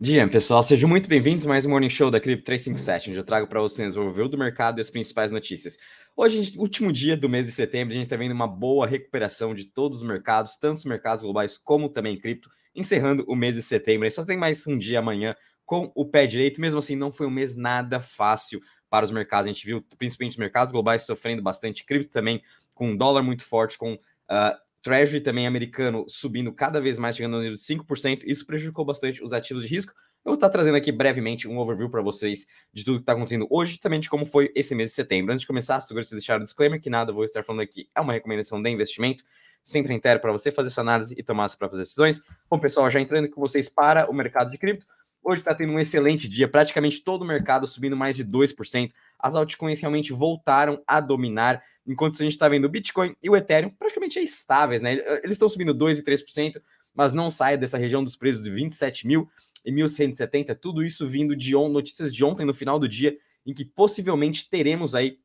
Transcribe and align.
Dia, 0.00 0.28
pessoal, 0.28 0.62
sejam 0.62 0.88
muito 0.88 1.08
bem-vindos 1.08 1.44
a 1.44 1.48
mais 1.48 1.66
um 1.66 1.70
Morning 1.70 1.90
Show 1.90 2.08
da 2.08 2.20
Cripto 2.20 2.44
357, 2.44 3.10
onde 3.10 3.18
eu 3.18 3.24
trago 3.24 3.48
para 3.48 3.60
vocês 3.60 3.96
o 3.96 4.00
overview 4.02 4.28
do 4.28 4.38
mercado 4.38 4.78
e 4.78 4.80
as 4.80 4.88
principais 4.88 5.32
notícias. 5.32 5.76
Hoje, 6.16 6.56
último 6.56 6.92
dia 6.92 7.16
do 7.16 7.28
mês 7.28 7.46
de 7.46 7.50
setembro, 7.52 7.92
a 7.92 7.96
gente 7.96 8.04
está 8.04 8.14
vendo 8.14 8.30
uma 8.30 8.46
boa 8.46 8.86
recuperação 8.86 9.52
de 9.52 9.64
todos 9.64 9.98
os 9.98 10.04
mercados, 10.04 10.56
tanto 10.56 10.78
os 10.78 10.84
mercados 10.84 11.24
globais 11.24 11.58
como 11.58 11.88
também 11.88 12.16
cripto, 12.16 12.48
encerrando 12.76 13.24
o 13.26 13.34
mês 13.34 13.56
de 13.56 13.62
setembro. 13.62 14.06
E 14.06 14.10
só 14.12 14.24
tem 14.24 14.36
mais 14.36 14.64
um 14.68 14.78
dia 14.78 15.00
amanhã 15.00 15.34
com 15.66 15.90
o 15.96 16.06
pé 16.06 16.28
direito, 16.28 16.60
mesmo 16.60 16.78
assim, 16.78 16.94
não 16.94 17.12
foi 17.12 17.26
um 17.26 17.30
mês 17.30 17.56
nada 17.56 17.98
fácil 17.98 18.60
para 18.88 19.04
os 19.04 19.10
mercados. 19.10 19.46
A 19.46 19.52
gente 19.52 19.66
viu 19.66 19.84
principalmente 19.98 20.34
os 20.34 20.38
mercados 20.38 20.70
globais 20.70 21.02
sofrendo 21.02 21.42
bastante, 21.42 21.84
cripto 21.84 22.12
também, 22.12 22.40
com 22.72 22.90
um 22.90 22.96
dólar 22.96 23.24
muito 23.24 23.42
forte, 23.42 23.76
com 23.76 23.94
uh, 23.94 24.67
Treasury 24.82 25.20
também 25.20 25.46
americano 25.46 26.04
subindo 26.08 26.52
cada 26.52 26.80
vez 26.80 26.96
mais, 26.98 27.16
chegando 27.16 27.32
no 27.36 27.42
nível 27.42 27.54
de 27.54 27.60
5%. 27.60 28.22
Isso 28.24 28.46
prejudicou 28.46 28.84
bastante 28.84 29.22
os 29.22 29.32
ativos 29.32 29.62
de 29.62 29.68
risco. 29.68 29.92
Eu 30.24 30.32
vou 30.32 30.34
estar 30.34 30.50
trazendo 30.50 30.76
aqui 30.76 30.92
brevemente 30.92 31.48
um 31.48 31.58
overview 31.58 31.88
para 31.88 32.02
vocês 32.02 32.46
de 32.72 32.84
tudo 32.84 32.98
que 32.98 33.02
está 33.02 33.12
acontecendo 33.12 33.46
hoje, 33.50 33.78
também 33.78 33.98
de 33.98 34.10
como 34.10 34.26
foi 34.26 34.52
esse 34.54 34.74
mês 34.74 34.90
de 34.90 34.96
setembro. 34.96 35.32
Antes 35.32 35.42
de 35.42 35.46
começar, 35.46 35.80
se 35.80 35.94
deixar 36.10 36.40
o 36.40 36.44
disclaimer 36.44 36.80
que 36.80 36.90
nada 36.90 37.12
vou 37.12 37.24
estar 37.24 37.42
falando 37.42 37.62
aqui 37.62 37.88
é 37.94 38.00
uma 38.00 38.12
recomendação 38.12 38.60
de 38.60 38.68
investimento, 38.68 39.24
sempre 39.62 39.94
inteiro 39.94 40.20
para 40.20 40.32
você 40.32 40.50
fazer 40.52 40.70
sua 40.70 40.82
análise 40.82 41.14
e 41.16 41.22
tomar 41.22 41.48
suas 41.48 41.58
próprias 41.58 41.80
decisões. 41.80 42.20
Bom, 42.50 42.58
pessoal, 42.58 42.90
já 42.90 43.00
entrando 43.00 43.28
com 43.30 43.40
vocês 43.40 43.68
para 43.68 44.10
o 44.10 44.12
mercado 44.12 44.50
de 44.50 44.58
cripto, 44.58 44.86
hoje 45.22 45.40
está 45.40 45.54
tendo 45.54 45.72
um 45.72 45.78
excelente 45.78 46.28
dia, 46.28 46.48
praticamente 46.48 47.02
todo 47.02 47.22
o 47.22 47.24
mercado 47.24 47.66
subindo 47.66 47.96
mais 47.96 48.16
de 48.16 48.24
2%. 48.24 48.92
As 49.18 49.34
altcoins 49.34 49.80
realmente 49.80 50.12
voltaram 50.12 50.82
a 50.86 51.00
dominar, 51.00 51.62
enquanto 51.86 52.16
a 52.16 52.24
gente 52.24 52.32
está 52.32 52.48
vendo 52.48 52.66
o 52.66 52.68
Bitcoin 52.68 53.16
e 53.22 53.28
o 53.28 53.36
Ethereum 53.36 53.70
praticamente 53.70 54.18
estáveis, 54.20 54.80
né? 54.80 54.94
Eles 55.22 55.32
estão 55.32 55.48
subindo 55.48 55.74
2% 55.74 55.98
e 55.98 56.02
3%, 56.02 56.60
mas 56.94 57.12
não 57.12 57.30
saem 57.30 57.58
dessa 57.58 57.78
região 57.78 58.02
dos 58.02 58.16
preços 58.16 58.42
de 58.42 58.50
27 58.50 59.06
mil 59.06 59.28
e 59.64 59.72
1170, 59.72 60.54
tudo 60.54 60.82
isso 60.82 61.06
vindo 61.08 61.36
de 61.36 61.52
notícias 61.52 62.14
de 62.14 62.24
ontem 62.24 62.46
no 62.46 62.54
final 62.54 62.78
do 62.78 62.88
dia, 62.88 63.16
em 63.44 63.52
que 63.52 63.64
possivelmente 63.64 64.48
teremos 64.48 64.94
aí 64.94 65.18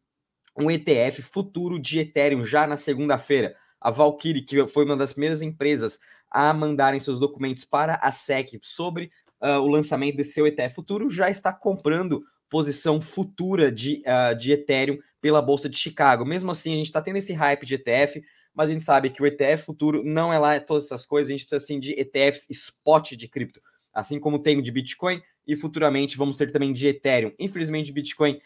um 0.57 0.69
ETF 0.69 1.21
futuro 1.21 1.79
de 1.79 1.99
Ethereum 1.99 2.45
já 2.45 2.67
na 2.67 2.77
segunda-feira. 2.77 3.55
A 3.79 3.89
Valkyrie, 3.89 4.43
que 4.43 4.65
foi 4.67 4.85
uma 4.85 4.95
das 4.95 5.13
primeiras 5.13 5.41
empresas 5.41 5.99
a 6.29 6.53
mandarem 6.53 6.99
seus 6.99 7.19
documentos 7.19 7.65
para 7.65 7.95
a 7.95 8.11
SEC 8.11 8.59
sobre 8.61 9.11
uh, 9.41 9.59
o 9.59 9.67
lançamento 9.67 10.15
desse 10.15 10.33
seu 10.33 10.47
ETF 10.47 10.75
futuro, 10.75 11.09
já 11.09 11.29
está 11.29 11.51
comprando 11.51 12.23
posição 12.53 13.01
futura 13.01 13.71
de, 13.71 14.03
uh, 14.05 14.37
de 14.37 14.51
Ethereum 14.51 14.99
pela 15.19 15.41
Bolsa 15.41 15.67
de 15.67 15.75
Chicago. 15.75 16.23
Mesmo 16.23 16.51
assim, 16.51 16.73
a 16.73 16.77
gente 16.77 16.85
está 16.85 17.01
tendo 17.01 17.17
esse 17.17 17.33
hype 17.33 17.65
de 17.65 17.73
ETF, 17.73 18.23
mas 18.53 18.69
a 18.69 18.73
gente 18.73 18.83
sabe 18.83 19.09
que 19.09 19.23
o 19.23 19.25
ETF 19.25 19.65
futuro 19.65 20.03
não 20.05 20.31
é 20.31 20.37
lá 20.37 20.59
todas 20.59 20.85
essas 20.85 21.03
coisas, 21.03 21.31
a 21.31 21.33
gente 21.35 21.47
precisa 21.47 21.65
sim 21.65 21.79
de 21.79 21.99
ETFs 21.99 22.47
spot 22.51 23.13
de 23.13 23.27
cripto 23.27 23.59
assim 23.93 24.19
como 24.19 24.39
tem 24.39 24.61
de 24.61 24.71
Bitcoin, 24.71 25.21
e 25.45 25.55
futuramente 25.55 26.17
vamos 26.17 26.37
ter 26.37 26.51
também 26.51 26.71
de 26.73 26.87
Ethereum. 26.87 27.31
Infelizmente, 27.37 27.91
Bitcoin 27.91 28.39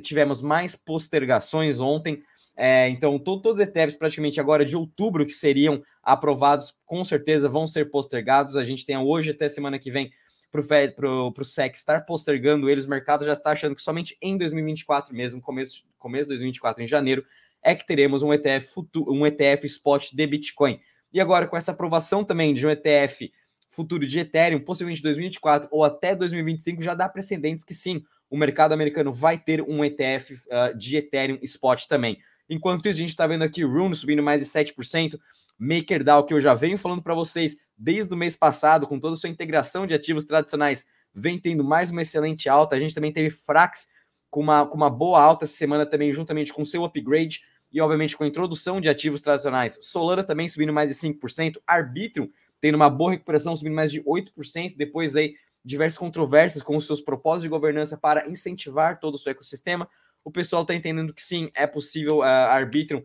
tivemos 0.00 0.40
mais 0.40 0.76
postergações 0.76 1.80
ontem. 1.80 2.22
É, 2.56 2.88
então, 2.88 3.18
to 3.18 3.42
todos 3.42 3.60
os 3.60 3.66
ETFs 3.66 3.96
praticamente 3.96 4.40
agora 4.40 4.64
de 4.64 4.76
outubro 4.76 5.26
que 5.26 5.32
seriam 5.32 5.82
aprovados, 6.02 6.74
com 6.86 7.04
certeza 7.04 7.48
vão 7.48 7.66
ser 7.66 7.90
postergados. 7.90 8.56
A 8.56 8.64
gente 8.64 8.86
tem 8.86 8.96
hoje 8.96 9.32
até 9.32 9.48
semana 9.48 9.78
que 9.78 9.90
vem 9.90 10.10
para 10.50 10.62
o 10.62 11.44
SEC 11.44 11.74
estar 11.74 12.06
postergando 12.06 12.68
eles. 12.68 12.84
O 12.84 12.90
mercado 12.90 13.24
já 13.24 13.32
está 13.32 13.52
achando 13.52 13.74
que 13.74 13.82
somente 13.82 14.16
em 14.20 14.36
2024 14.36 15.14
mesmo, 15.14 15.40
começo, 15.40 15.84
começo 15.98 16.24
de 16.24 16.30
2024, 16.30 16.82
em 16.82 16.86
janeiro, 16.86 17.24
é 17.62 17.74
que 17.74 17.86
teremos 17.86 18.22
um 18.22 18.32
ETF, 18.32 18.68
futuro, 18.68 19.12
um 19.12 19.26
ETF 19.26 19.66
spot 19.66 20.12
de 20.12 20.26
Bitcoin. 20.26 20.80
E 21.12 21.20
agora, 21.20 21.46
com 21.46 21.56
essa 21.56 21.72
aprovação 21.72 22.24
também 22.24 22.54
de 22.54 22.66
um 22.66 22.70
ETF 22.70 23.32
futuro 23.68 24.06
de 24.06 24.20
Ethereum, 24.20 24.60
possivelmente 24.60 25.02
2024 25.02 25.68
ou 25.70 25.84
até 25.84 26.14
2025, 26.14 26.82
já 26.82 26.94
dá 26.94 27.08
precedentes 27.08 27.64
que 27.64 27.74
sim, 27.74 28.02
o 28.30 28.36
mercado 28.36 28.72
americano 28.72 29.12
vai 29.12 29.38
ter 29.38 29.62
um 29.62 29.84
ETF 29.84 30.34
uh, 30.34 30.38
ah, 30.50 30.72
de 30.72 30.96
Ethereum 30.96 31.38
Spot 31.42 31.86
também. 31.86 32.18
Enquanto 32.48 32.86
isso, 32.86 32.98
a 32.98 33.00
gente 33.00 33.10
está 33.10 33.26
vendo 33.26 33.42
aqui 33.42 33.64
Rune 33.64 33.94
subindo 33.94 34.22
mais 34.22 34.40
de 34.40 34.48
7%, 34.48 35.18
MakerDAO, 35.58 36.24
que 36.24 36.34
eu 36.34 36.40
já 36.40 36.54
venho 36.54 36.78
falando 36.78 37.02
para 37.02 37.14
vocês 37.14 37.56
desde 37.76 38.12
o 38.12 38.16
mês 38.16 38.36
passado, 38.36 38.86
com 38.86 38.98
toda 38.98 39.14
a 39.14 39.16
sua 39.16 39.28
integração 39.28 39.86
de 39.86 39.94
ativos 39.94 40.24
tradicionais, 40.24 40.86
vem 41.12 41.38
tendo 41.38 41.64
mais 41.64 41.90
uma 41.90 42.02
excelente 42.02 42.48
alta. 42.48 42.76
A 42.76 42.80
gente 42.80 42.94
também 42.94 43.12
teve 43.12 43.30
Frax 43.30 43.88
com 44.30 44.40
uma, 44.40 44.66
com 44.66 44.76
uma 44.76 44.90
boa 44.90 45.20
alta 45.20 45.44
essa 45.44 45.56
semana 45.56 45.86
também, 45.86 46.12
juntamente 46.12 46.52
com 46.52 46.64
seu 46.64 46.84
upgrade 46.84 47.42
e, 47.72 47.80
obviamente, 47.80 48.16
com 48.16 48.24
a 48.24 48.26
introdução 48.26 48.80
de 48.80 48.88
ativos 48.88 49.20
tradicionais. 49.20 49.78
Solana 49.82 50.22
também 50.22 50.48
subindo 50.48 50.72
mais 50.72 50.90
de 50.90 50.96
5%, 50.96 51.56
Arbitrum 51.66 52.28
tendo 52.60 52.74
uma 52.74 52.90
boa 52.90 53.12
recuperação, 53.12 53.56
subindo 53.56 53.74
mais 53.74 53.92
de 53.92 54.02
8%, 54.02 54.76
depois 54.76 55.16
aí 55.16 55.34
diversas 55.64 55.98
controvérsias 55.98 56.62
com 56.62 56.76
os 56.76 56.86
seus 56.86 57.00
propósitos 57.00 57.42
de 57.42 57.48
governança 57.48 57.96
para 57.96 58.28
incentivar 58.28 58.98
todo 59.00 59.14
o 59.14 59.18
seu 59.18 59.32
ecossistema. 59.32 59.88
O 60.24 60.30
pessoal 60.30 60.62
está 60.62 60.74
entendendo 60.74 61.12
que 61.12 61.22
sim, 61.22 61.50
é 61.56 61.66
possível 61.66 62.18
uh, 62.18 62.22
Arbitrum 62.22 63.02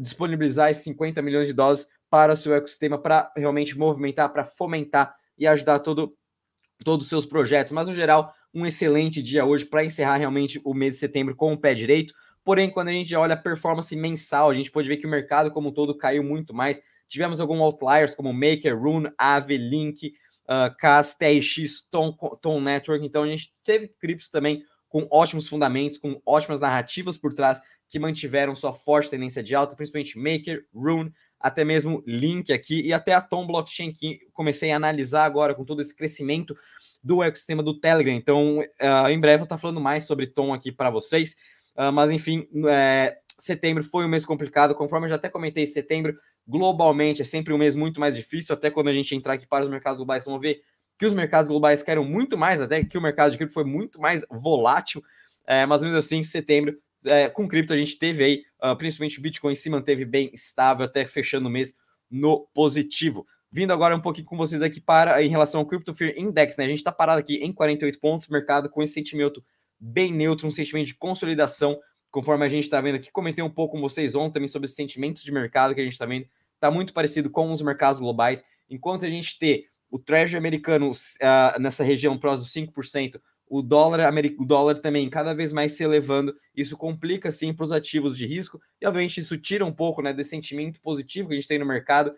disponibilizar 0.00 0.70
esses 0.70 0.84
50 0.84 1.22
milhões 1.22 1.46
de 1.46 1.52
dólares 1.52 1.86
para 2.10 2.32
o 2.32 2.36
seu 2.36 2.54
ecossistema 2.54 2.98
para 2.98 3.32
realmente 3.36 3.76
movimentar, 3.76 4.32
para 4.32 4.44
fomentar 4.44 5.14
e 5.36 5.46
ajudar 5.46 5.80
todo, 5.80 6.16
todos 6.84 7.06
os 7.06 7.10
seus 7.10 7.26
projetos. 7.26 7.72
Mas, 7.72 7.88
no 7.88 7.94
geral, 7.94 8.32
um 8.52 8.64
excelente 8.64 9.22
dia 9.22 9.44
hoje 9.44 9.64
para 9.64 9.84
encerrar 9.84 10.16
realmente 10.16 10.60
o 10.64 10.72
mês 10.72 10.94
de 10.94 11.00
setembro 11.00 11.34
com 11.34 11.52
o 11.52 11.58
pé 11.58 11.74
direito. 11.74 12.14
Porém, 12.44 12.70
quando 12.70 12.88
a 12.88 12.92
gente 12.92 13.14
olha 13.16 13.34
a 13.34 13.38
performance 13.38 13.94
mensal, 13.96 14.50
a 14.50 14.54
gente 14.54 14.70
pode 14.70 14.86
ver 14.86 14.98
que 14.98 15.06
o 15.06 15.10
mercado 15.10 15.50
como 15.50 15.70
um 15.70 15.72
todo 15.72 15.96
caiu 15.96 16.22
muito 16.22 16.54
mais. 16.54 16.80
Tivemos 17.08 17.40
alguns 17.40 17.60
outliers 17.60 18.14
como 18.14 18.32
Maker, 18.32 18.78
Rune, 18.78 19.10
Aave, 19.18 19.56
Link, 19.56 20.14
uh, 20.44 20.74
CAS, 20.76 21.16
TRX, 21.16 21.88
Tom, 21.90 22.12
Tom 22.40 22.60
Network. 22.60 23.04
Então 23.04 23.22
a 23.22 23.26
gente 23.26 23.52
teve 23.64 23.88
criptos 23.88 24.28
também 24.28 24.62
com 24.88 25.08
ótimos 25.10 25.48
fundamentos, 25.48 25.98
com 25.98 26.20
ótimas 26.24 26.60
narrativas 26.60 27.18
por 27.18 27.34
trás 27.34 27.60
que 27.88 27.98
mantiveram 27.98 28.56
sua 28.56 28.72
forte 28.72 29.10
tendência 29.10 29.42
de 29.42 29.54
alta, 29.54 29.76
principalmente 29.76 30.18
Maker, 30.18 30.64
Rune, 30.74 31.12
até 31.38 31.64
mesmo 31.64 32.02
Link 32.06 32.52
aqui 32.52 32.80
e 32.80 32.92
até 32.92 33.12
a 33.12 33.20
Tom 33.20 33.46
Blockchain 33.46 33.92
que 33.92 34.20
comecei 34.32 34.70
a 34.70 34.76
analisar 34.76 35.24
agora 35.24 35.54
com 35.54 35.64
todo 35.64 35.80
esse 35.80 35.94
crescimento 35.94 36.56
do 37.02 37.22
ecossistema 37.22 37.62
do 37.62 37.78
Telegram. 37.78 38.14
Então, 38.14 38.60
uh, 38.60 39.08
em 39.10 39.20
breve 39.20 39.42
eu 39.42 39.44
estar 39.44 39.58
falando 39.58 39.80
mais 39.80 40.06
sobre 40.06 40.26
Tom 40.26 40.54
aqui 40.54 40.72
para 40.72 40.88
vocês. 40.88 41.36
Uh, 41.76 41.92
mas 41.92 42.10
enfim, 42.10 42.48
é, 42.68 43.18
setembro 43.38 43.82
foi 43.82 44.04
um 44.04 44.08
mês 44.08 44.24
complicado, 44.24 44.74
conforme 44.74 45.06
eu 45.06 45.10
já 45.10 45.16
até 45.16 45.28
comentei, 45.28 45.66
setembro 45.66 46.16
globalmente 46.46 47.22
é 47.22 47.24
sempre 47.24 47.52
um 47.52 47.58
mês 47.58 47.74
muito 47.74 47.98
mais 47.98 48.14
difícil, 48.14 48.54
até 48.54 48.70
quando 48.70 48.88
a 48.88 48.92
gente 48.92 49.14
entrar 49.14 49.34
aqui 49.34 49.46
para 49.46 49.64
os 49.64 49.70
mercados 49.70 49.96
globais, 49.96 50.24
vamos 50.24 50.40
ver 50.40 50.62
que 50.98 51.06
os 51.06 51.14
mercados 51.14 51.48
globais 51.48 51.82
querem 51.82 52.04
muito 52.04 52.36
mais, 52.38 52.60
até 52.60 52.84
que 52.84 52.96
o 52.96 53.02
mercado 53.02 53.32
de 53.32 53.38
cripto 53.38 53.54
foi 53.54 53.64
muito 53.64 54.00
mais 54.00 54.24
volátil, 54.30 55.02
é, 55.46 55.66
mas 55.66 55.82
mesmo 55.82 55.96
assim, 55.96 56.18
em 56.18 56.22
setembro, 56.22 56.76
é, 57.04 57.28
com 57.28 57.46
cripto 57.46 57.72
a 57.72 57.76
gente 57.76 57.98
teve 57.98 58.24
aí, 58.24 58.42
uh, 58.62 58.76
principalmente 58.76 59.18
o 59.18 59.22
Bitcoin 59.22 59.54
se 59.54 59.68
manteve 59.70 60.04
bem 60.04 60.30
estável, 60.32 60.84
até 60.84 61.06
fechando 61.06 61.48
o 61.48 61.50
mês 61.50 61.76
no 62.10 62.46
positivo. 62.54 63.26
Vindo 63.50 63.72
agora 63.72 63.94
um 63.94 64.00
pouquinho 64.00 64.26
com 64.26 64.36
vocês 64.36 64.62
aqui 64.62 64.80
para 64.80 65.22
em 65.22 65.28
relação 65.28 65.60
ao 65.60 65.66
Crypto 65.66 65.94
Fear 65.94 66.14
Index, 66.16 66.56
né? 66.56 66.64
A 66.64 66.68
gente 66.68 66.78
está 66.78 66.90
parado 66.90 67.20
aqui 67.20 67.36
em 67.36 67.52
48 67.52 68.00
pontos, 68.00 68.28
mercado 68.28 68.68
com 68.68 68.82
esse 68.82 68.94
sentimento 68.94 69.44
bem 69.78 70.12
neutro, 70.12 70.46
um 70.48 70.50
sentimento 70.50 70.86
de 70.86 70.94
consolidação, 70.94 71.78
conforme 72.10 72.44
a 72.44 72.48
gente 72.48 72.64
está 72.64 72.80
vendo 72.80 72.96
aqui. 72.96 73.12
Comentei 73.12 73.44
um 73.44 73.50
pouco 73.50 73.76
com 73.76 73.80
vocês 73.80 74.14
ontem 74.14 74.34
também 74.34 74.48
sobre 74.48 74.66
os 74.66 74.74
sentimentos 74.74 75.22
de 75.22 75.30
mercado 75.30 75.74
que 75.74 75.80
a 75.80 75.84
gente 75.84 75.92
está 75.92 76.06
vendo. 76.06 76.26
Está 76.54 76.70
muito 76.70 76.92
parecido 76.92 77.30
com 77.30 77.52
os 77.52 77.62
mercados 77.62 78.00
globais. 78.00 78.44
Enquanto 78.68 79.04
a 79.04 79.10
gente 79.10 79.38
tem 79.38 79.66
o 79.90 79.98
Treasury 79.98 80.38
americano 80.38 80.90
uh, 80.90 81.60
nessa 81.60 81.84
região 81.84 82.18
próximo 82.18 82.44
dos 82.44 82.74
5%, 82.74 83.20
o 83.46 83.62
dólar, 83.62 84.12
o 84.38 84.44
dólar 84.44 84.78
também 84.78 85.08
cada 85.10 85.34
vez 85.34 85.52
mais 85.52 85.72
se 85.72 85.84
elevando, 85.84 86.34
isso 86.54 86.76
complica 86.76 87.30
sim 87.30 87.52
para 87.52 87.64
os 87.64 87.72
ativos 87.72 88.16
de 88.16 88.26
risco, 88.26 88.60
e 88.80 88.86
obviamente 88.86 89.20
isso 89.20 89.36
tira 89.36 89.64
um 89.64 89.72
pouco 89.72 90.02
né, 90.02 90.12
desse 90.12 90.30
sentimento 90.30 90.80
positivo 90.80 91.28
que 91.28 91.34
a 91.34 91.36
gente 91.36 91.48
tem 91.48 91.58
no 91.58 91.66
mercado, 91.66 92.14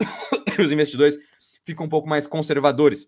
os 0.58 0.72
investidores 0.72 1.18
ficam 1.64 1.86
um 1.86 1.88
pouco 1.88 2.08
mais 2.08 2.26
conservadores. 2.26 3.06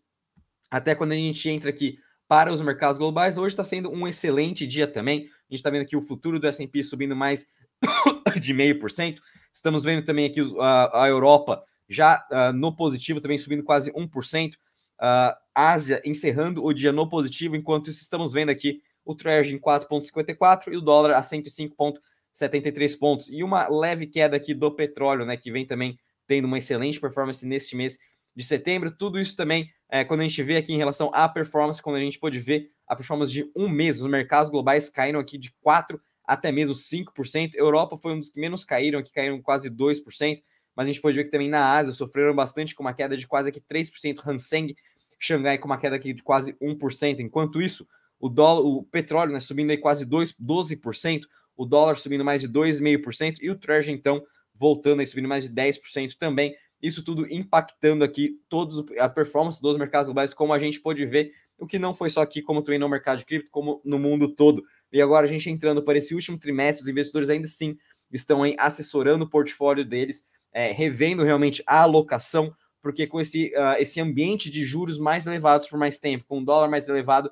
Até 0.70 0.94
quando 0.94 1.12
a 1.12 1.16
gente 1.16 1.48
entra 1.48 1.70
aqui 1.70 1.98
para 2.28 2.52
os 2.52 2.60
mercados 2.60 2.98
globais, 2.98 3.38
hoje 3.38 3.52
está 3.52 3.64
sendo 3.64 3.90
um 3.90 4.06
excelente 4.06 4.66
dia 4.66 4.86
também 4.86 5.28
gente 5.54 5.60
está 5.60 5.70
vendo 5.70 5.82
aqui 5.82 5.96
o 5.96 6.02
futuro 6.02 6.38
do 6.38 6.46
S&P 6.46 6.82
subindo 6.82 7.16
mais 7.16 7.46
de 8.40 8.52
meio 8.52 8.78
por 8.78 8.90
cento. 8.90 9.22
Estamos 9.52 9.84
vendo 9.84 10.04
também 10.04 10.26
aqui 10.26 10.40
a, 10.60 11.04
a 11.04 11.08
Europa 11.08 11.62
já 11.88 12.26
uh, 12.30 12.52
no 12.52 12.74
positivo, 12.74 13.20
também 13.20 13.38
subindo 13.38 13.62
quase 13.62 13.92
1%. 13.92 14.54
Uh, 15.00 15.34
Ásia 15.54 16.00
encerrando 16.04 16.64
o 16.64 16.72
dia 16.72 16.92
no 16.92 17.08
positivo, 17.08 17.56
enquanto 17.56 17.90
isso 17.90 18.02
estamos 18.02 18.32
vendo 18.32 18.50
aqui 18.50 18.80
o 19.04 19.14
Treasury 19.14 19.54
em 19.54 19.60
4,54 19.60 20.72
e 20.72 20.76
o 20.76 20.80
dólar 20.80 21.12
a 21.12 21.20
105,73 21.20 22.98
pontos. 22.98 23.28
E 23.28 23.42
uma 23.42 23.68
leve 23.68 24.06
queda 24.06 24.36
aqui 24.36 24.54
do 24.54 24.70
petróleo, 24.74 25.24
né, 25.24 25.36
que 25.36 25.52
vem 25.52 25.66
também 25.66 25.98
tendo 26.26 26.46
uma 26.46 26.58
excelente 26.58 26.98
performance 26.98 27.46
neste 27.46 27.76
mês 27.76 27.98
de 28.34 28.42
setembro. 28.42 28.90
Tudo 28.90 29.20
isso 29.20 29.36
também, 29.36 29.70
é, 29.90 30.04
quando 30.04 30.20
a 30.20 30.24
gente 30.24 30.42
vê 30.42 30.56
aqui 30.56 30.72
em 30.72 30.78
relação 30.78 31.10
à 31.12 31.28
performance, 31.28 31.82
quando 31.82 31.96
a 31.96 32.00
gente 32.00 32.18
pode 32.18 32.38
ver 32.38 32.70
a 32.86 32.96
performance 32.96 33.32
de 33.32 33.50
um 33.54 33.68
mês, 33.68 34.00
os 34.00 34.10
mercados 34.10 34.50
globais 34.50 34.88
caíram 34.88 35.20
aqui 35.20 35.38
de 35.38 35.52
4% 35.64 35.98
até 36.26 36.50
mesmo 36.50 36.74
5%. 36.74 37.54
Europa 37.54 37.98
foi 37.98 38.14
um 38.14 38.20
dos 38.20 38.30
que 38.30 38.40
menos 38.40 38.64
caíram, 38.64 38.98
aqui 38.98 39.12
caíram 39.12 39.40
quase 39.42 39.68
2%, 39.70 40.42
mas 40.76 40.86
a 40.86 40.92
gente 40.92 41.00
pode 41.00 41.16
ver 41.16 41.24
que 41.24 41.30
também 41.30 41.48
na 41.48 41.72
Ásia 41.72 41.92
sofreram 41.92 42.34
bastante 42.34 42.74
com 42.74 42.82
uma 42.82 42.94
queda 42.94 43.16
de 43.16 43.26
quase 43.26 43.48
aqui 43.48 43.60
3%. 43.60 44.18
Hang 44.26 44.40
Seng 44.40 44.74
Xangai 45.18 45.58
com 45.58 45.66
uma 45.66 45.78
queda 45.78 45.96
aqui 45.96 46.12
de 46.12 46.22
quase 46.22 46.54
1%. 46.54 47.20
Enquanto 47.20 47.62
isso, 47.62 47.86
o, 48.20 48.28
dólar, 48.28 48.64
o 48.64 48.82
petróleo 48.82 49.32
né, 49.32 49.40
subindo 49.40 49.70
aí 49.70 49.78
quase 49.78 50.04
2, 50.04 50.34
12%, 50.34 51.22
o 51.56 51.64
dólar 51.64 51.96
subindo 51.96 52.24
mais 52.24 52.42
de 52.42 52.48
2,5% 52.48 53.38
e 53.40 53.50
o 53.50 53.58
Treasury, 53.58 53.92
então, 53.92 54.24
voltando 54.54 55.00
aí 55.00 55.06
subindo 55.06 55.28
mais 55.28 55.48
de 55.48 55.54
10% 55.54 56.16
também. 56.18 56.54
Isso 56.82 57.02
tudo 57.02 57.26
impactando 57.32 58.04
aqui 58.04 58.38
todos 58.48 58.84
a 58.98 59.08
performance 59.08 59.60
dos 59.60 59.76
mercados 59.76 60.06
globais, 60.06 60.34
como 60.34 60.52
a 60.52 60.58
gente 60.58 60.80
pôde 60.80 61.06
ver, 61.06 61.32
o 61.56 61.66
que 61.66 61.78
não 61.78 61.94
foi 61.94 62.10
só 62.10 62.20
aqui, 62.20 62.42
como 62.42 62.62
também 62.62 62.78
no 62.78 62.88
mercado 62.88 63.18
de 63.18 63.24
cripto, 63.24 63.50
como 63.50 63.80
no 63.84 63.98
mundo 63.98 64.34
todo. 64.34 64.62
E 64.92 65.00
agora 65.00 65.26
a 65.26 65.28
gente 65.28 65.48
entrando 65.48 65.82
para 65.82 65.96
esse 65.96 66.14
último 66.14 66.38
trimestre, 66.38 66.82
os 66.82 66.88
investidores 66.88 67.30
ainda 67.30 67.46
sim 67.46 67.76
estão 68.12 68.42
aí 68.42 68.54
assessorando 68.58 69.24
o 69.24 69.30
portfólio 69.30 69.84
deles, 69.84 70.26
é, 70.54 70.70
revendo 70.70 71.24
realmente 71.24 71.62
a 71.66 71.80
alocação, 71.80 72.54
porque 72.80 73.06
com 73.06 73.20
esse, 73.20 73.52
uh, 73.56 73.76
esse 73.78 74.00
ambiente 74.00 74.48
de 74.48 74.64
juros 74.64 74.98
mais 74.98 75.26
elevados 75.26 75.68
por 75.68 75.78
mais 75.78 75.98
tempo, 75.98 76.24
com 76.28 76.38
um 76.38 76.44
dólar 76.44 76.68
mais 76.68 76.88
elevado, 76.88 77.30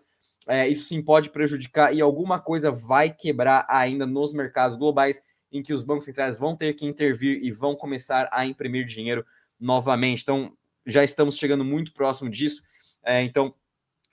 é, 0.49 0.67
isso 0.69 0.89
sim 0.89 1.01
pode 1.01 1.31
prejudicar 1.31 1.95
e 1.95 2.01
alguma 2.01 2.41
coisa 2.41 2.73
vai 2.73 3.11
quebrar 3.11 3.65
ainda 3.69 4.05
nos 4.05 4.35
mercados 4.35 4.77
globais, 4.77 5.23
em 5.53 5.63
que 5.63 5.73
os 5.73 5.85
bancos 5.85 6.05
centrais 6.05 6.37
vão 6.37 6.57
ter 6.57 6.75
que 6.75 6.85
intervir 6.85 7.45
e 7.45 7.53
vão 7.53 7.77
começar 7.77 8.29
a 8.33 8.45
imprimir 8.45 8.87
dinheiro 8.87 9.25
novamente. 9.61 10.23
Então, 10.23 10.53
já 10.85 11.05
estamos 11.05 11.37
chegando 11.37 11.65
muito 11.65 11.93
próximo 11.93 12.29
disso. 12.29 12.63
É, 13.05 13.23
então, 13.23 13.55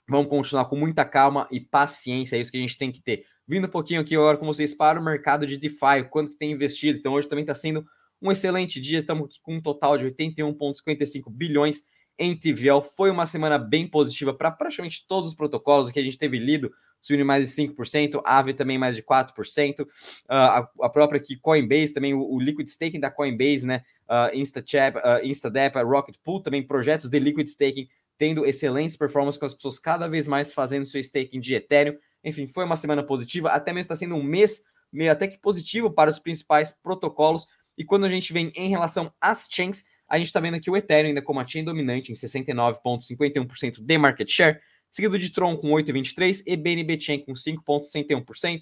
vamos 0.08 0.28
continuar 0.28 0.66
com 0.66 0.76
muita 0.76 1.04
calma 1.04 1.48
e 1.50 1.58
paciência, 1.58 2.36
é 2.36 2.40
isso 2.40 2.52
que 2.52 2.58
a 2.58 2.60
gente 2.60 2.78
tem 2.78 2.92
que 2.92 3.00
ter. 3.00 3.24
Vindo 3.48 3.66
um 3.66 3.70
pouquinho 3.70 4.00
aqui 4.00 4.14
agora 4.14 4.36
com 4.36 4.46
vocês 4.46 4.74
para 4.74 5.00
o 5.00 5.04
mercado 5.04 5.46
de 5.46 5.56
DeFi, 5.56 6.04
quanto 6.10 6.30
que 6.30 6.36
tem 6.36 6.52
investido. 6.52 6.98
Então, 6.98 7.14
hoje 7.14 7.28
também 7.28 7.42
está 7.42 7.54
sendo 7.54 7.84
um 8.20 8.30
excelente 8.30 8.80
dia, 8.80 9.00
estamos 9.00 9.26
aqui 9.26 9.38
com 9.42 9.56
um 9.56 9.60
total 9.60 9.96
de 9.96 10.06
81,55 10.06 11.30
bilhões 11.30 11.82
em 12.18 12.36
TVL. 12.36 12.82
Foi 12.82 13.10
uma 13.10 13.24
semana 13.24 13.58
bem 13.58 13.88
positiva 13.88 14.34
para 14.34 14.50
praticamente 14.50 15.06
todos 15.08 15.30
os 15.30 15.34
protocolos 15.34 15.90
que 15.90 15.98
a 15.98 16.02
gente 16.02 16.18
teve 16.18 16.38
lido, 16.38 16.70
subindo 17.00 17.24
mais 17.24 17.48
de 17.48 17.62
5%, 17.62 18.20
Aave 18.24 18.52
também 18.52 18.76
mais 18.76 18.94
de 18.94 19.02
4%, 19.02 19.80
uh, 19.80 19.86
ah, 20.28 20.58
a, 20.58 20.86
a, 20.86 20.88
própria 20.90 21.18
aqui 21.18 21.36
Coinbase 21.36 21.94
também, 21.94 22.12
o, 22.12 22.20
o, 22.20 22.38
liquid 22.38 22.68
staking 22.68 23.00
da 23.00 23.10
Coinbase, 23.10 23.66
né, 23.66 23.82
uh, 24.06 24.36
InstaChap, 24.36 24.98
uh, 24.98 25.24
InstaDep, 25.24 25.78
a 25.78 25.82
Rocket 25.82 26.16
Pool, 26.22 26.42
também 26.42 26.62
projetos 26.62 27.08
de 27.08 27.18
liquid 27.18 27.48
staking 27.48 27.88
tendo 28.18 28.44
excelentes 28.44 28.98
performances 28.98 29.40
com 29.40 29.46
as 29.46 29.54
pessoas 29.54 29.78
cada 29.78 30.06
vez 30.06 30.26
mais 30.26 30.52
fazendo 30.52 30.84
seu 30.84 31.00
staking 31.00 31.40
de 31.40 31.54
Ethereum. 31.54 31.96
Enfim, 32.22 32.46
foi 32.46 32.66
uma 32.66 32.76
semana 32.76 33.02
positiva, 33.02 33.48
até 33.48 33.72
mesmo 33.72 33.80
está 33.80 33.96
sendo 33.96 34.14
um 34.14 34.22
mês 34.22 34.62
meio 34.92 35.10
até 35.10 35.26
que 35.26 35.38
positivo 35.38 35.90
para 35.90 36.10
os 36.10 36.18
principais 36.18 36.76
protocolos. 36.82 37.46
E 37.80 37.84
quando 37.84 38.04
a 38.04 38.10
gente 38.10 38.30
vem 38.30 38.52
em 38.54 38.68
relação 38.68 39.10
às 39.18 39.48
chains, 39.50 39.86
a 40.06 40.18
gente 40.18 40.26
está 40.26 40.38
vendo 40.38 40.54
aqui 40.54 40.70
o 40.70 40.76
Ethereum 40.76 41.08
ainda 41.08 41.22
como 41.22 41.40
a 41.40 41.46
chain 41.46 41.64
dominante 41.64 42.12
em 42.12 42.14
69,51% 42.14 43.80
de 43.80 43.96
market 43.96 44.28
share, 44.28 44.60
seguido 44.90 45.18
de 45.18 45.30
Tron 45.30 45.56
com 45.56 45.68
8,23% 45.68 46.42
e 46.46 46.58
BNB 46.58 47.00
Chain 47.00 47.20
com 47.20 47.32
5,61%. 47.32 48.60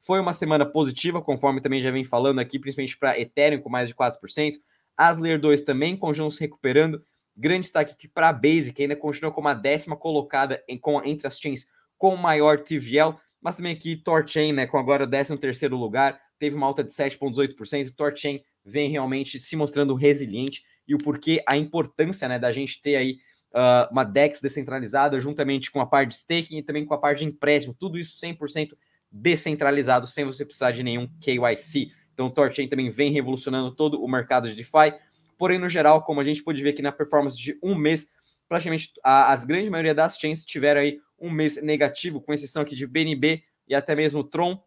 Foi 0.00 0.18
uma 0.18 0.32
semana 0.32 0.66
positiva, 0.66 1.22
conforme 1.22 1.60
também 1.60 1.80
já 1.80 1.92
vem 1.92 2.04
falando 2.04 2.40
aqui, 2.40 2.58
principalmente 2.58 2.98
para 2.98 3.16
Ethereum 3.16 3.60
com 3.60 3.70
mais 3.70 3.88
de 3.88 3.94
4%. 3.94 4.56
As 4.96 5.16
Layer 5.16 5.38
2 5.40 5.62
também 5.62 5.96
continuam 5.96 6.32
se 6.32 6.40
recuperando. 6.40 7.00
Grande 7.36 7.60
destaque 7.60 7.92
aqui 7.92 8.08
para 8.08 8.30
a 8.30 8.32
Base, 8.32 8.72
que 8.72 8.82
ainda 8.82 8.96
continua 8.96 9.30
como 9.30 9.46
a 9.46 9.54
décima 9.54 9.96
colocada 9.96 10.60
em, 10.66 10.76
com, 10.76 11.00
entre 11.04 11.28
as 11.28 11.38
chains 11.38 11.68
com 11.96 12.16
maior 12.16 12.58
TVL, 12.58 13.14
mas 13.40 13.54
também 13.54 13.72
aqui 13.72 13.94
Torchain, 13.94 14.52
né, 14.52 14.66
com 14.66 14.76
agora 14.76 15.04
o 15.04 15.06
13 15.06 15.36
terceiro 15.36 15.76
lugar, 15.76 16.20
teve 16.36 16.56
uma 16.56 16.66
alta 16.66 16.82
de 16.82 16.90
7,8%. 16.90 17.94
Torchain 17.94 18.42
vem 18.66 18.90
realmente 18.90 19.38
se 19.38 19.54
mostrando 19.54 19.94
resiliente 19.94 20.64
e 20.86 20.94
o 20.94 20.98
porquê, 20.98 21.42
a 21.46 21.56
importância 21.56 22.28
né, 22.28 22.38
da 22.38 22.52
gente 22.52 22.82
ter 22.82 22.96
aí 22.96 23.18
uh, 23.52 23.90
uma 23.90 24.04
DEX 24.04 24.40
descentralizada, 24.40 25.20
juntamente 25.20 25.70
com 25.70 25.80
a 25.80 25.86
parte 25.86 26.10
de 26.10 26.16
staking 26.16 26.58
e 26.58 26.62
também 26.62 26.84
com 26.84 26.94
a 26.94 26.98
parte 26.98 27.20
de 27.20 27.26
empréstimo, 27.26 27.74
tudo 27.74 27.98
isso 27.98 28.20
100% 28.20 28.76
descentralizado, 29.10 30.06
sem 30.06 30.24
você 30.24 30.44
precisar 30.44 30.72
de 30.72 30.82
nenhum 30.82 31.08
KYC. 31.20 31.92
Então, 32.12 32.26
o 32.26 32.30
Torchain 32.30 32.68
também 32.68 32.88
vem 32.88 33.12
revolucionando 33.12 33.74
todo 33.74 34.02
o 34.02 34.08
mercado 34.08 34.48
de 34.48 34.54
DeFi. 34.54 34.94
Porém, 35.38 35.58
no 35.58 35.68
geral, 35.68 36.02
como 36.02 36.20
a 36.20 36.24
gente 36.24 36.42
pode 36.42 36.62
ver 36.62 36.70
aqui 36.70 36.82
na 36.82 36.92
performance 36.92 37.38
de 37.38 37.58
um 37.62 37.74
mês, 37.74 38.10
praticamente 38.48 38.92
a, 39.02 39.32
as 39.32 39.44
grande 39.44 39.70
maioria 39.70 39.94
das 39.94 40.18
chains 40.18 40.44
tiveram 40.44 40.80
aí 40.80 40.98
um 41.18 41.30
mês 41.30 41.62
negativo, 41.62 42.20
com 42.20 42.32
exceção 42.32 42.62
aqui 42.62 42.74
de 42.74 42.86
BNB 42.86 43.42
e 43.68 43.74
até 43.74 43.94
mesmo 43.94 44.24
Tron, 44.24 44.62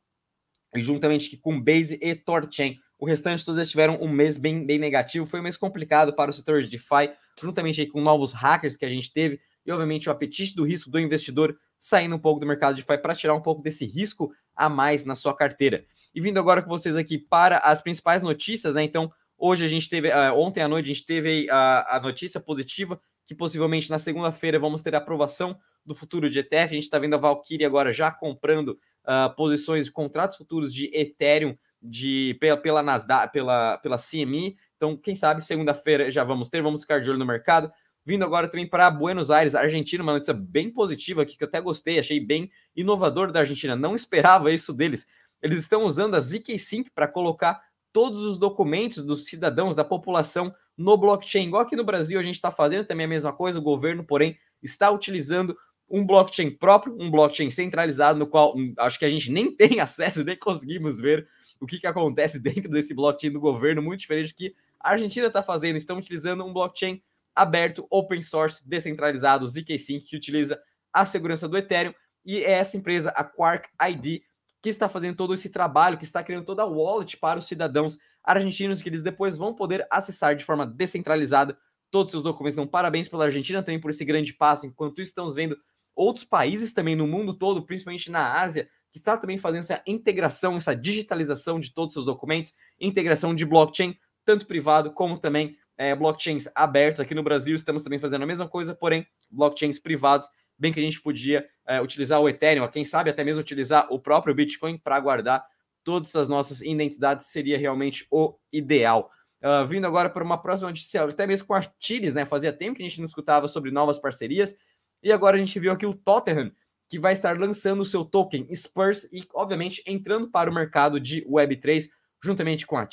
juntamente 0.75 1.36
com 1.38 1.60
Base 1.60 1.98
e 2.01 2.16
Torchain. 2.16 2.78
O 3.00 3.06
restante 3.06 3.46
todos 3.46 3.57
eles 3.57 3.72
tiveram 3.72 3.98
um 4.01 4.10
mês 4.10 4.38
bem, 4.38 4.66
bem 4.66 4.78
negativo. 4.78 5.25
Foi 5.25 5.40
um 5.40 5.44
mês 5.44 5.56
complicado 5.56 6.13
para 6.13 6.30
o 6.30 6.34
setor 6.34 6.62
de 6.62 6.68
DeFi, 6.68 7.12
juntamente 7.42 7.86
com 7.86 8.01
novos 8.01 8.34
hackers 8.34 8.75
que 8.75 8.84
a 8.84 8.90
gente 8.90 9.13
teve 9.13 9.40
e, 9.66 9.72
obviamente, 9.72 10.10
o 10.10 10.12
apetite 10.12 10.54
do 10.54 10.66
risco 10.66 10.90
do 10.92 11.00
investidor 11.00 11.57
saindo 11.80 12.16
um 12.16 12.19
pouco 12.19 12.42
do 12.42 12.46
mercado 12.46 12.75
de 12.75 12.81
DeFi 12.81 13.01
para 13.01 13.16
tirar 13.16 13.34
um 13.34 13.42
pouco 13.42 13.62
desse 13.62 13.86
risco 13.86 14.34
a 14.54 14.68
mais 14.68 15.06
na 15.06 15.16
sua 15.16 15.34
carteira. 15.34 15.86
E 16.13 16.19
vindo 16.19 16.38
agora 16.38 16.62
com 16.62 16.68
vocês 16.68 16.98
aqui 16.98 17.18
para 17.18 17.60
as 17.60 17.81
principais 17.81 18.22
notícias, 18.22 18.75
né? 18.75 18.84
Então, 18.84 19.10
hoje 19.38 19.63
a 19.63 19.68
gente 19.69 19.88
teve, 19.88 20.10
uh, 20.10 20.34
ontem 20.36 20.62
à 20.62 20.68
noite 20.68 20.92
a 20.92 20.94
gente 20.94 21.06
teve 21.06 21.50
a, 21.50 21.96
a 21.96 22.00
notícia 22.01 22.42
positiva 22.42 23.00
que 23.25 23.34
possivelmente 23.34 23.90
na 23.90 23.98
segunda-feira 23.98 24.60
vamos 24.60 24.84
ter 24.84 24.94
a 24.94 24.98
aprovação 24.98 25.57
do 25.86 25.96
futuro 25.96 26.30
de 26.30 26.40
ETF. 26.40 26.72
A 26.72 26.75
gente 26.75 26.84
está 26.84 27.00
vendo 27.00 27.13
a 27.13 27.18
Valkyrie 27.18 27.66
agora 27.66 27.94
já 27.94 28.12
comprando 28.12 28.69
uh, 29.06 29.34
posições, 29.38 29.90
contratos 29.90 30.36
futuros 30.36 30.74
de 30.74 30.90
Ethereum 30.94 31.56
de 31.81 32.37
pela, 32.39 32.57
pela 32.57 32.83
Nasdaq, 32.83 33.31
pela, 33.31 33.77
pela 33.77 33.97
CME. 33.97 34.57
Então, 34.75 34.95
quem 34.97 35.15
sabe 35.15 35.45
segunda-feira 35.45 36.09
já 36.09 36.23
vamos 36.23 36.49
ter, 36.49 36.61
vamos 36.61 36.81
ficar 36.81 37.01
de 37.01 37.09
olho 37.09 37.19
no 37.19 37.25
mercado. 37.25 37.71
Vindo 38.05 38.23
agora 38.23 38.47
também 38.47 38.67
para 38.67 38.89
Buenos 38.89 39.29
Aires, 39.29 39.55
Argentina, 39.55 40.01
uma 40.01 40.13
notícia 40.13 40.33
bem 40.33 40.71
positiva 40.71 41.21
aqui 41.21 41.37
que 41.37 41.43
eu 41.43 41.47
até 41.47 41.61
gostei, 41.61 41.99
achei 41.99 42.19
bem 42.19 42.49
inovador 42.75 43.31
da 43.31 43.41
Argentina, 43.41 43.75
não 43.75 43.93
esperava 43.93 44.51
isso 44.51 44.73
deles. 44.73 45.07
Eles 45.41 45.59
estão 45.59 45.83
usando 45.83 46.15
a 46.15 46.19
ZK 46.19 46.57
Sync 46.57 46.89
para 46.91 47.07
colocar 47.07 47.61
todos 47.91 48.21
os 48.21 48.37
documentos 48.37 49.03
dos 49.03 49.25
cidadãos, 49.25 49.75
da 49.75 49.83
população 49.83 50.53
no 50.77 50.97
blockchain. 50.97 51.47
Igual 51.47 51.63
aqui 51.63 51.75
no 51.75 51.83
Brasil 51.83 52.19
a 52.19 52.23
gente 52.23 52.35
está 52.35 52.51
fazendo 52.51 52.85
também 52.85 53.05
a 53.05 53.09
mesma 53.09 53.33
coisa, 53.33 53.59
o 53.59 53.61
governo, 53.61 54.03
porém, 54.03 54.37
está 54.61 54.89
utilizando 54.89 55.55
um 55.89 56.05
blockchain 56.05 56.51
próprio, 56.51 56.95
um 56.99 57.09
blockchain 57.09 57.49
centralizado, 57.49 58.19
no 58.19 58.27
qual 58.27 58.55
hum, 58.55 58.73
acho 58.77 58.99
que 58.99 59.05
a 59.05 59.09
gente 59.09 59.31
nem 59.31 59.51
tem 59.55 59.79
acesso, 59.79 60.23
nem 60.23 60.37
conseguimos 60.37 60.99
ver 60.99 61.27
o 61.59 61.65
que, 61.65 61.79
que 61.79 61.88
acontece 61.88 62.39
dentro 62.41 62.69
desse 62.69 62.94
blockchain 62.94 63.31
do 63.31 63.39
governo, 63.39 63.81
muito 63.81 64.01
diferente 64.01 64.33
do 64.33 64.35
que 64.35 64.56
a 64.79 64.91
Argentina 64.91 65.27
está 65.27 65.44
fazendo. 65.44 65.77
Estão 65.77 65.97
utilizando 65.97 66.45
um 66.45 66.53
blockchain 66.53 67.01
aberto, 67.35 67.85
open 67.89 68.21
source, 68.21 68.67
descentralizado, 68.67 69.47
zk-sync, 69.47 70.07
que 70.07 70.15
utiliza 70.15 70.61
a 70.91 71.06
segurança 71.06 71.47
do 71.47 71.57
Ethereum. 71.57 71.93
E 72.25 72.43
é 72.43 72.51
essa 72.51 72.77
empresa, 72.77 73.10
a 73.12 73.24
Quark 73.24 73.69
ID, 73.89 74.22
que 74.62 74.69
está 74.69 74.89
fazendo 74.89 75.15
todo 75.15 75.34
esse 75.34 75.50
trabalho, 75.50 75.98
que 75.98 76.03
está 76.03 76.24
criando 76.24 76.45
toda 76.45 76.63
a 76.63 76.65
wallet 76.65 77.17
para 77.17 77.39
os 77.39 77.48
cidadãos 77.48 77.98
argentinos, 78.24 78.81
que 78.81 78.89
eles 78.89 79.03
depois 79.03 79.38
vão 79.38 79.53
poder 79.53 79.88
acessar 79.89 80.36
de 80.36 80.43
forma 80.43 80.65
descentralizada 80.65 81.57
todos 81.89 82.07
os 82.07 82.12
seus 82.12 82.24
documentos. 82.24 82.57
Então, 82.57 82.67
parabéns 82.67 83.07
pela 83.07 83.25
Argentina 83.25 83.63
também 83.63 83.79
por 83.79 83.89
esse 83.89 84.03
grande 84.05 84.34
passo. 84.34 84.65
Enquanto 84.65 85.01
isso, 85.01 85.10
estamos 85.10 85.36
vendo 85.36 85.57
outros 85.95 86.25
países 86.25 86.74
também 86.74 86.95
no 86.95 87.07
mundo 87.07 87.34
todo, 87.34 87.65
principalmente 87.65 88.12
na 88.12 88.39
Ásia, 88.39 88.69
que 88.91 88.98
está 88.98 89.17
também 89.17 89.38
fazendo 89.38 89.62
essa 89.62 89.81
integração, 89.86 90.58
essa 90.58 90.75
digitalização 90.75 91.60
de 91.60 91.74
todos 91.74 91.89
os 91.89 91.93
seus 91.93 92.05
documentos, 92.05 92.53
integração 92.79 93.36
de 93.36 93.46
blockchain, 93.46 93.98
tanto 94.25 94.48
privado 94.48 94.91
como 94.91 95.17
também 95.17 95.55
é, 95.77 95.96
blockchains 95.96 96.48
abertos. 96.55 97.00
Aqui 97.00 97.15
no 97.15 97.24
Brasil 97.24 97.55
estamos 97.55 97.84
também 97.84 98.00
fazendo 98.00 98.24
a 98.24 98.27
mesma 98.27 98.48
coisa, 98.48 98.75
porém, 98.75 99.08
blockchains 99.29 99.79
privados, 99.79 100.27
bem 100.58 100.74
que 100.74 100.79
a 100.79 100.84
gente 100.84 101.01
podia 101.01 101.48
é, 101.67 101.81
utilizar 101.81 102.19
o 102.19 102.27
Ethereum, 102.27 102.67
quem 102.67 102.84
sabe 102.84 103.10
até 103.10 103.24
mesmo 103.24 103.41
utilizar 103.41 103.88
o 103.91 104.00
próprio 104.00 104.36
Bitcoin 104.36 104.77
para 104.77 105.00
guardar 105.00 105.46
todas 105.84 106.15
as 106.15 106.27
nossas 106.27 106.62
identidades, 106.62 107.27
seria 107.27 107.58
realmente 107.58 108.05
o 108.12 108.36
ideal. 108.51 109.10
Uh, 109.41 109.65
vindo 109.65 109.88
agora 109.88 110.10
para 110.10 110.24
uma 110.24 110.38
próxima 110.38 110.69
notícia, 110.69 111.01
até 111.01 111.25
mesmo 111.25 111.48
com 111.48 111.53
a 111.53 111.65
Chiles, 111.79 112.13
né? 112.13 112.25
Fazia 112.25 112.51
tempo 112.51 112.75
que 112.75 112.84
a 112.84 112.86
gente 112.86 113.00
não 113.00 113.08
escutava 113.08 113.48
sobre 113.48 113.72
novas 113.72 113.98
parcerias, 113.98 114.58
e 115.01 115.13
agora 115.13 115.38
a 115.38 115.39
gente 115.39 115.58
viu 115.60 115.72
aqui 115.72 115.86
o 115.86 115.93
Tottenham 115.93 116.51
que 116.89 117.00
vai 117.00 117.13
estar 117.13 117.39
lançando 117.39 117.81
o 117.81 117.86
seu 117.86 118.03
token 118.03 118.48
Spurs 118.53 119.03
e, 119.13 119.24
obviamente, 119.34 119.84
entrando 119.86 120.29
para 120.29 120.50
o 120.50 120.53
mercado 120.53 121.00
de 121.00 121.24
Web3 121.25 121.88
juntamente 122.22 122.65
com 122.65 122.77
a 122.77 122.88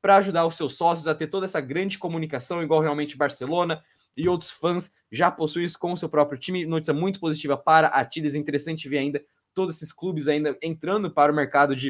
para 0.00 0.16
ajudar 0.16 0.46
os 0.46 0.54
seus 0.54 0.76
sócios 0.76 1.08
a 1.08 1.14
ter 1.14 1.26
toda 1.26 1.46
essa 1.46 1.60
grande 1.60 1.98
comunicação, 1.98 2.62
igual 2.62 2.80
realmente 2.80 3.16
Barcelona 3.16 3.82
e 4.16 4.28
outros 4.28 4.50
fãs 4.50 4.94
já 5.10 5.30
possuem 5.30 5.64
isso 5.64 5.78
com 5.78 5.92
o 5.92 5.96
seu 5.96 6.08
próprio 6.08 6.38
time. 6.38 6.66
Notícia 6.66 6.94
muito 6.94 7.18
positiva 7.18 7.56
para 7.56 7.88
a 7.88 8.08
interessante 8.36 8.88
ver 8.88 8.98
ainda 8.98 9.24
todos 9.54 9.76
esses 9.76 9.92
clubes 9.92 10.28
ainda 10.28 10.56
entrando 10.62 11.10
para 11.10 11.32
o 11.32 11.34
mercado 11.34 11.74
de 11.74 11.88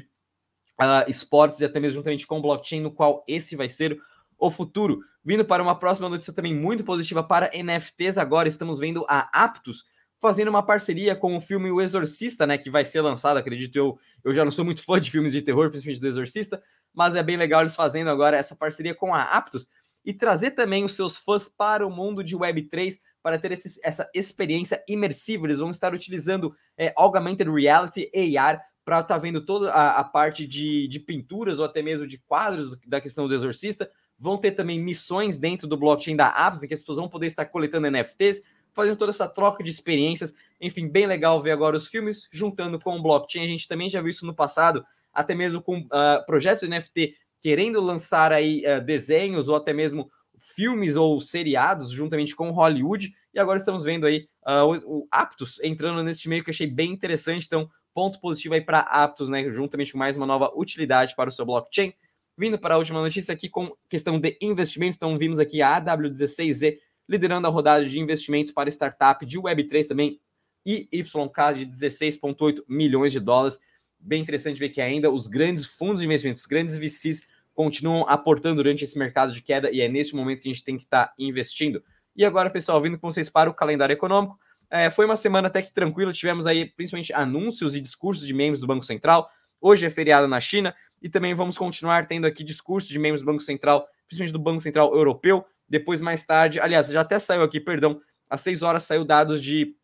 uh, 0.80 1.08
esportes 1.08 1.60
e 1.60 1.64
até 1.64 1.80
mesmo 1.80 1.96
juntamente 1.96 2.26
com 2.26 2.40
blockchain, 2.40 2.80
no 2.80 2.90
qual 2.90 3.24
esse 3.26 3.56
vai 3.56 3.68
ser 3.68 4.00
o 4.38 4.50
futuro. 4.50 5.00
Vindo 5.24 5.44
para 5.44 5.62
uma 5.62 5.78
próxima 5.78 6.08
notícia 6.08 6.32
também 6.32 6.54
muito 6.54 6.84
positiva 6.84 7.22
para 7.22 7.50
NFTs, 7.52 8.16
agora 8.16 8.48
estamos 8.48 8.78
vendo 8.78 9.04
a 9.08 9.28
Aptos 9.32 9.84
fazendo 10.20 10.48
uma 10.48 10.62
parceria 10.62 11.14
com 11.14 11.36
o 11.36 11.40
filme 11.40 11.70
O 11.70 11.80
Exorcista, 11.80 12.46
né, 12.46 12.58
que 12.58 12.70
vai 12.70 12.84
ser 12.84 13.00
lançado, 13.00 13.36
acredito 13.36 13.76
eu. 13.76 13.98
Eu 14.24 14.34
já 14.34 14.44
não 14.44 14.50
sou 14.50 14.64
muito 14.64 14.82
fã 14.84 15.00
de 15.00 15.10
filmes 15.10 15.32
de 15.32 15.42
terror, 15.42 15.70
principalmente 15.70 16.00
do 16.00 16.08
Exorcista, 16.08 16.62
mas 16.92 17.14
é 17.16 17.22
bem 17.22 17.36
legal 17.36 17.60
eles 17.60 17.76
fazendo 17.76 18.10
agora 18.10 18.36
essa 18.36 18.56
parceria 18.56 18.94
com 18.94 19.14
a 19.14 19.22
Aptos 19.22 19.68
e 20.04 20.12
trazer 20.12 20.52
também 20.52 20.84
os 20.84 20.92
seus 20.92 21.16
fãs 21.16 21.48
para 21.48 21.86
o 21.86 21.90
mundo 21.90 22.24
de 22.24 22.36
Web3 22.36 22.94
para 23.22 23.38
ter 23.38 23.52
esse, 23.52 23.78
essa 23.84 24.08
experiência 24.14 24.82
imersiva. 24.88 25.46
Eles 25.46 25.58
vão 25.58 25.70
estar 25.70 25.92
utilizando 25.92 26.54
é, 26.76 26.92
Augmented 26.96 27.50
Reality 27.50 28.10
AR 28.38 28.60
para 28.84 29.00
estar 29.00 29.14
tá 29.14 29.18
vendo 29.18 29.44
toda 29.44 29.70
a, 29.70 30.00
a 30.00 30.04
parte 30.04 30.46
de, 30.46 30.88
de, 30.88 30.98
pinturas 30.98 31.58
ou 31.58 31.66
até 31.66 31.82
mesmo 31.82 32.06
de 32.06 32.16
quadros 32.16 32.74
da 32.86 33.02
questão 33.02 33.28
do 33.28 33.34
exorcista. 33.34 33.90
Vão 34.18 34.38
ter 34.38 34.52
também 34.52 34.80
missões 34.80 35.36
dentro 35.36 35.68
do 35.68 35.76
blockchain 35.76 36.16
da 36.16 36.28
Apps, 36.28 36.62
em 36.62 36.68
que 36.68 36.72
as 36.72 36.80
pessoas 36.80 36.96
vão 36.96 37.08
poder 37.08 37.26
estar 37.26 37.44
coletando 37.44 37.90
NFTs, 37.90 38.42
fazendo 38.74 38.96
toda 38.96 39.10
essa 39.10 39.28
troca 39.28 39.62
de 39.62 39.70
experiências. 39.70 40.34
Enfim, 40.60 40.88
bem 40.88 41.06
legal 41.06 41.40
ver 41.42 41.52
agora 41.52 41.76
os 41.76 41.88
filmes 41.88 42.28
juntando 42.32 42.78
com 42.78 42.96
o 42.96 43.02
blockchain. 43.02 43.44
A 43.44 43.48
gente 43.48 43.68
também 43.68 43.88
já 43.88 44.00
viu 44.00 44.10
isso 44.10 44.26
no 44.26 44.34
passado, 44.34 44.84
até 45.12 45.34
mesmo 45.34 45.62
com 45.62 45.78
uh, 45.80 46.24
projetos 46.26 46.68
de 46.68 46.74
NFT 46.74 47.14
querendo 47.40 47.80
lançar 47.80 48.32
aí 48.32 48.64
uh, 48.66 48.84
desenhos 48.84 49.48
ou 49.48 49.56
até 49.56 49.72
mesmo 49.72 50.10
filmes 50.54 50.96
ou 50.96 51.20
seriados 51.20 51.90
juntamente 51.90 52.34
com 52.34 52.50
Hollywood. 52.50 53.12
E 53.32 53.38
agora 53.38 53.58
estamos 53.58 53.84
vendo 53.84 54.06
aí 54.06 54.28
uh, 54.46 54.80
o, 54.86 55.00
o 55.00 55.08
Aptos 55.10 55.60
entrando 55.62 56.02
nesse 56.02 56.28
meio 56.28 56.42
que 56.42 56.50
achei 56.50 56.66
bem 56.66 56.90
interessante. 56.90 57.46
Então, 57.46 57.68
ponto 57.94 58.20
positivo 58.20 58.54
aí 58.54 58.60
para 58.60 58.80
Aptos, 58.80 59.28
né? 59.28 59.50
Juntamente 59.50 59.92
com 59.92 59.98
mais 59.98 60.16
uma 60.16 60.26
nova 60.26 60.50
utilidade 60.54 61.14
para 61.14 61.28
o 61.28 61.32
seu 61.32 61.44
blockchain. 61.44 61.92
Vindo 62.36 62.58
para 62.58 62.76
a 62.76 62.78
última 62.78 63.00
notícia 63.00 63.34
aqui 63.34 63.48
com 63.48 63.72
questão 63.88 64.20
de 64.20 64.38
investimentos. 64.40 64.96
Então, 64.96 65.18
vimos 65.18 65.38
aqui 65.38 65.60
a 65.60 65.80
AW16Z 65.80 66.78
liderando 67.08 67.46
a 67.46 67.50
rodada 67.50 67.84
de 67.84 67.98
investimentos 67.98 68.52
para 68.52 68.68
startup 68.68 69.24
de 69.24 69.38
Web3 69.38 69.86
também 69.86 70.20
e 70.66 70.88
YK 70.92 71.54
de 71.56 71.66
16,8 71.66 72.62
milhões 72.68 73.12
de 73.12 73.20
dólares. 73.20 73.58
Bem 73.98 74.20
interessante 74.20 74.58
ver 74.58 74.68
que 74.68 74.80
ainda 74.80 75.10
os 75.10 75.26
grandes 75.26 75.64
fundos 75.64 76.00
de 76.00 76.06
investimentos, 76.06 76.42
os 76.42 76.46
grandes 76.46 76.76
VCs, 76.76 77.26
continuam 77.54 78.04
aportando 78.08 78.56
durante 78.56 78.84
esse 78.84 78.96
mercado 78.96 79.32
de 79.32 79.42
queda 79.42 79.70
e 79.70 79.80
é 79.80 79.88
nesse 79.88 80.14
momento 80.14 80.40
que 80.40 80.48
a 80.48 80.52
gente 80.52 80.64
tem 80.64 80.76
que 80.76 80.84
estar 80.84 81.06
tá 81.06 81.14
investindo. 81.18 81.82
E 82.14 82.24
agora, 82.24 82.50
pessoal, 82.50 82.80
vindo 82.80 82.98
com 82.98 83.10
vocês 83.10 83.28
para 83.28 83.50
o 83.50 83.54
calendário 83.54 83.92
econômico. 83.92 84.38
É, 84.70 84.90
foi 84.90 85.06
uma 85.06 85.16
semana 85.16 85.48
até 85.48 85.62
que 85.62 85.72
tranquila, 85.72 86.12
tivemos 86.12 86.46
aí 86.46 86.66
principalmente 86.66 87.12
anúncios 87.12 87.74
e 87.74 87.80
discursos 87.80 88.26
de 88.26 88.34
membros 88.34 88.60
do 88.60 88.66
Banco 88.66 88.84
Central. 88.84 89.30
Hoje 89.60 89.86
é 89.86 89.90
feriado 89.90 90.28
na 90.28 90.40
China 90.40 90.74
e 91.00 91.08
também 91.08 91.34
vamos 91.34 91.56
continuar 91.56 92.06
tendo 92.06 92.26
aqui 92.26 92.44
discursos 92.44 92.88
de 92.88 92.98
membros 92.98 93.22
do 93.22 93.26
Banco 93.26 93.42
Central, 93.42 93.88
principalmente 94.06 94.32
do 94.32 94.38
Banco 94.38 94.60
Central 94.60 94.94
Europeu. 94.94 95.44
Depois, 95.68 96.00
mais 96.00 96.24
tarde, 96.24 96.60
aliás, 96.60 96.88
já 96.88 97.00
até 97.00 97.18
saiu 97.18 97.42
aqui, 97.42 97.60
perdão, 97.60 98.00
às 98.28 98.40
6 98.40 98.62
horas 98.62 98.82
saiu 98.84 99.04
dados 99.04 99.42
de 99.42 99.74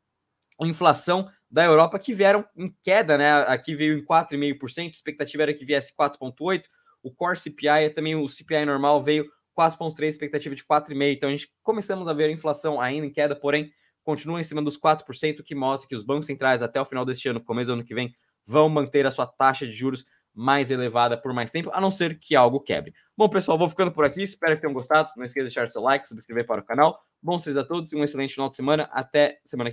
inflação 0.60 1.28
da 1.50 1.64
Europa 1.64 1.98
que 1.98 2.12
vieram 2.12 2.44
em 2.56 2.74
queda, 2.82 3.16
né? 3.18 3.32
Aqui 3.42 3.74
veio 3.74 3.98
em 3.98 4.04
4,5%, 4.04 4.86
a 4.86 4.90
expectativa 4.90 5.42
era 5.42 5.54
que 5.54 5.64
viesse 5.64 5.92
4,8%. 5.94 6.64
O 7.02 7.12
Core 7.12 7.38
CPI, 7.38 7.68
é 7.68 7.90
também 7.90 8.16
o 8.16 8.28
CPI 8.28 8.64
normal, 8.64 9.02
veio 9.02 9.30
4,3%, 9.56 10.08
expectativa 10.08 10.54
de 10.54 10.64
4,5%. 10.64 11.12
Então 11.12 11.28
a 11.28 11.32
gente 11.32 11.52
começamos 11.62 12.08
a 12.08 12.12
ver 12.12 12.24
a 12.24 12.32
inflação 12.32 12.80
ainda 12.80 13.06
em 13.06 13.10
queda, 13.10 13.36
porém 13.36 13.70
continua 14.02 14.40
em 14.40 14.44
cima 14.44 14.62
dos 14.62 14.78
4%, 14.78 15.42
que 15.42 15.54
mostra 15.54 15.88
que 15.88 15.94
os 15.94 16.02
bancos 16.02 16.26
centrais 16.26 16.62
até 16.62 16.80
o 16.80 16.84
final 16.84 17.04
deste 17.04 17.28
ano, 17.28 17.40
começo 17.40 17.68
do 17.68 17.74
ano 17.74 17.84
que 17.84 17.94
vem, 17.94 18.14
vão 18.46 18.68
manter 18.68 19.06
a 19.06 19.10
sua 19.10 19.26
taxa 19.26 19.66
de 19.66 19.72
juros 19.72 20.04
mais 20.34 20.70
elevada 20.70 21.16
por 21.16 21.32
mais 21.32 21.50
tempo, 21.50 21.70
a 21.72 21.80
não 21.80 21.90
ser 21.90 22.18
que 22.18 22.34
algo 22.34 22.60
quebre. 22.60 22.92
Bom, 23.16 23.28
pessoal, 23.28 23.56
vou 23.56 23.68
ficando 23.68 23.92
por 23.92 24.04
aqui. 24.04 24.22
Espero 24.22 24.56
que 24.56 24.62
tenham 24.62 24.74
gostado. 24.74 25.08
Não 25.16 25.24
esqueça 25.24 25.48
de 25.48 25.54
deixar 25.54 25.70
seu 25.70 25.82
like, 25.82 26.08
subscrever 26.08 26.46
para 26.46 26.60
o 26.60 26.64
canal. 26.64 27.00
Bom 27.22 27.40
vocês 27.40 27.56
a 27.56 27.64
todos 27.64 27.92
e 27.92 27.96
um 27.96 28.02
excelente 28.02 28.34
final 28.34 28.50
de 28.50 28.56
semana. 28.56 28.88
Até 28.92 29.40
semana 29.44 29.70
que 29.70 29.72